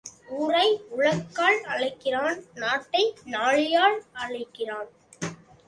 [0.35, 3.03] ஊரை உழக்கால் அளக்கிறான் நாட்டை
[3.25, 4.89] நாழியால் அளக்கிறான்.